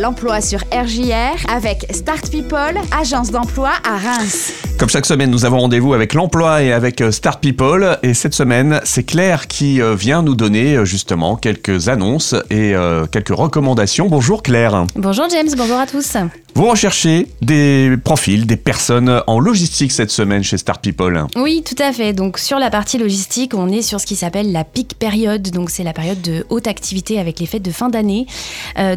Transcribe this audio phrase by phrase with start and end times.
[0.00, 4.52] L'emploi sur RJR avec Start People, agence d'emploi à Reims.
[4.78, 7.98] Comme chaque semaine, nous avons rendez-vous avec l'emploi et avec euh, Start People.
[8.02, 12.74] Et cette semaine, c'est Claire qui euh, vient nous donner euh, justement quelques annonces et
[13.10, 14.08] quelques recommandations.
[14.08, 14.86] Bonjour Claire.
[14.94, 16.16] Bonjour James, bonjour à tous.
[16.54, 21.26] Vous recherchez des profils, des personnes en logistique cette semaine chez Start People.
[21.36, 22.12] Oui, tout à fait.
[22.12, 25.50] Donc sur la partie logistique, on est sur ce qui s'appelle la peak période.
[25.50, 28.26] Donc c'est la période de haute activité avec les fêtes de fin d'année.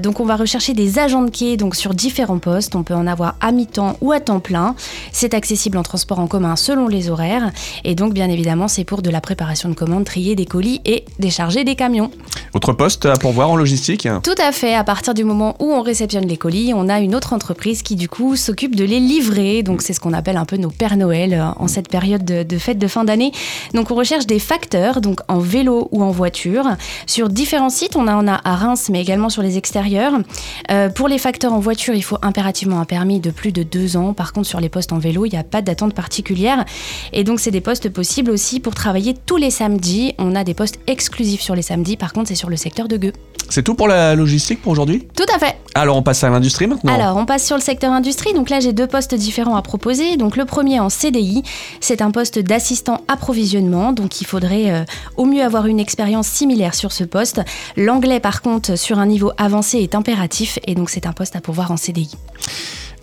[0.01, 2.75] donc on va rechercher des agents de quai donc sur différents postes.
[2.75, 4.75] On peut en avoir à mi-temps ou à temps plein.
[5.13, 7.51] C'est accessible en transport en commun selon les horaires.
[7.85, 11.05] Et donc bien évidemment, c'est pour de la préparation de commandes, trier des colis et
[11.19, 12.11] décharger des camions.
[12.55, 14.73] Autre poste à pourvoir en logistique Tout à fait.
[14.75, 17.97] À partir du moment où on réceptionne les colis, on a une autre entreprise qui
[17.97, 19.61] du coup s'occupe de les livrer.
[19.61, 22.43] Donc c'est ce qu'on appelle un peu nos Pères Noël euh, en cette période de,
[22.43, 23.33] de fête de fin d'année.
[23.73, 26.63] Donc on recherche des facteurs, donc en vélo ou en voiture.
[27.07, 30.13] Sur différents sites, on en a à Reims, mais également sur les extérieurs.
[30.71, 33.97] Euh, pour les facteurs en voiture, il faut impérativement un permis de plus de deux
[33.97, 34.13] ans.
[34.13, 36.63] Par contre, sur les postes en vélo, il n'y a pas d'attente particulière.
[37.11, 40.13] Et donc c'est des postes possibles aussi pour travailler tous les samedis.
[40.19, 41.97] On a des postes exclusifs sur les samedis.
[41.97, 43.13] Par contre, c'est sur le secteur de Gueux.
[43.49, 45.07] C'est tout pour la logistique pour aujourd'hui?
[45.15, 45.55] Tout à fait.
[45.75, 48.33] Alors on passe à l'industrie maintenant Alors on passe sur le secteur industrie.
[48.33, 50.17] Donc là j'ai deux postes différents à proposer.
[50.17, 51.43] Donc le premier en CDI,
[51.79, 53.93] c'est un poste d'assistant approvisionnement.
[53.93, 54.83] Donc il faudrait euh,
[55.17, 57.41] au mieux avoir une expérience similaire sur ce poste.
[57.77, 61.41] L'anglais par contre sur un niveau avancé est impératif et donc c'est un poste à
[61.41, 62.11] pourvoir en CDI.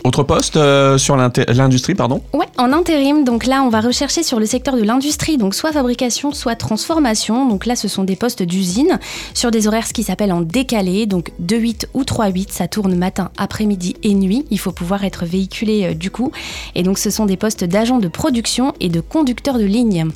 [0.04, 3.22] Autre poste euh, sur l'industrie, pardon Ouais, en intérim.
[3.22, 7.48] Donc là, on va rechercher sur le secteur de l'industrie, donc soit fabrication, soit transformation.
[7.48, 8.98] Donc là, ce sont des postes d'usine
[9.32, 12.50] sur des horaires ce qui s'appelle en décalé, donc 2-8 ou 3-8.
[12.50, 14.44] Ça tourne matin, après-midi et nuit.
[14.50, 16.32] Il faut pouvoir être véhiculé euh, du coup.
[16.74, 20.08] Et donc, ce sont des postes d'agents de production et de conducteurs de ligne.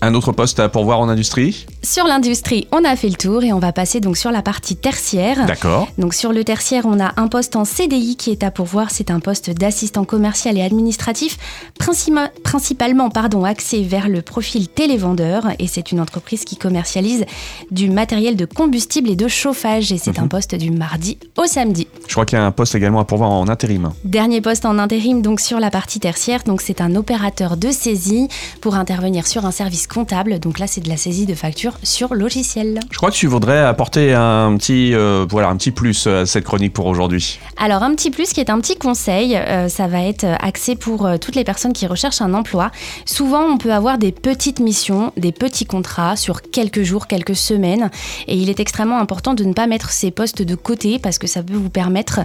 [0.00, 3.54] Un autre poste à pourvoir en industrie Sur l'industrie, on a fait le tour et
[3.54, 5.46] on va passer donc sur la partie tertiaire.
[5.46, 5.88] D'accord.
[5.96, 8.90] Donc sur le tertiaire, on a un poste en CDI qui est à pourvoir.
[8.90, 11.38] C'est un poste d'assistant commercial et administratif,
[11.78, 15.48] principalement pardon, axé vers le profil télévendeur.
[15.58, 17.24] Et c'est une entreprise qui commercialise
[17.70, 19.90] du matériel de combustible et de chauffage.
[19.90, 20.28] Et c'est un mhm.
[20.28, 21.88] poste du mardi au samedi.
[22.06, 23.90] Je crois qu'il y a un poste également à pourvoir en intérim.
[24.04, 26.42] Dernier poste en intérim, donc sur la partie tertiaire.
[26.44, 28.28] Donc c'est un opérateur de saisie
[28.60, 30.40] pour intervenir sur un service comptable.
[30.40, 31.34] Donc là, c'est de la saisie de
[31.82, 32.78] sur logiciel.
[32.90, 36.44] Je crois que tu voudrais apporter un petit, euh, voilà, un petit plus à cette
[36.44, 37.40] chronique pour aujourd'hui.
[37.56, 41.06] Alors, un petit plus qui est un petit conseil, euh, ça va être axé pour
[41.06, 42.70] euh, toutes les personnes qui recherchent un emploi.
[43.06, 47.90] Souvent, on peut avoir des petites missions, des petits contrats sur quelques jours, quelques semaines.
[48.28, 51.26] Et il est extrêmement important de ne pas mettre ces postes de côté parce que
[51.26, 52.20] ça peut vous permettre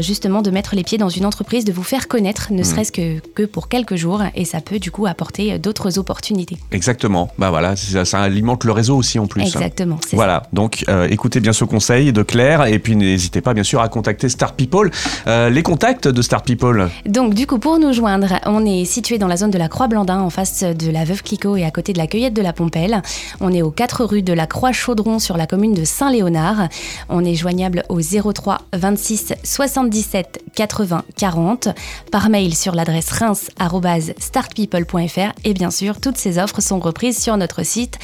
[0.00, 2.64] justement de mettre les pieds dans une entreprise, de vous faire connaître, ne mmh.
[2.64, 4.22] serait-ce que, que pour quelques jours.
[4.34, 6.58] Et ça peut du coup apporter d'autres opportunités.
[6.70, 6.90] Exactement.
[6.90, 7.30] Exactement.
[7.38, 9.42] Bah voilà, ça, alimente le réseau aussi en plus.
[9.42, 9.98] Exactement.
[10.12, 10.44] Voilà.
[10.52, 13.88] Donc euh, écoutez bien ce conseil de Claire et puis n'hésitez pas bien sûr à
[13.88, 14.90] contacter Start People.
[15.26, 16.88] Euh, les contacts de Start People.
[17.06, 20.20] Donc du coup pour nous joindre, on est situé dans la zone de la Croix-Blandin
[20.20, 23.02] en face de la Veuve Clicquot et à côté de la Cueillette de la Pompelle.
[23.40, 26.68] On est aux 4 rue de la Croix-Chaudron sur la commune de Saint-Léonard.
[27.08, 31.68] On est joignable au 03 26 77 80 40
[32.10, 37.62] par mail sur l'adresse reims@startpeople.fr et bien sûr toutes ces offres sont reprise sur notre
[37.62, 37.98] site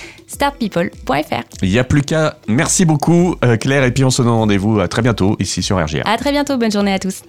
[0.67, 1.43] startpeople.fr.
[1.63, 2.39] Il n'y a plus qu'à.
[2.49, 5.83] Merci beaucoup euh, Claire et puis on se donne rendez-vous à très bientôt ici sur
[5.83, 6.03] RGR.
[6.07, 7.23] À très bientôt, bonne journée à tous.